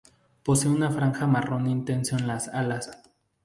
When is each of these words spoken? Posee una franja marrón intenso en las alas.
Posee 0.43 0.67
una 0.71 0.89
franja 0.89 1.27
marrón 1.27 1.69
intenso 1.69 2.17
en 2.17 2.25
las 2.25 2.47
alas. 2.47 2.89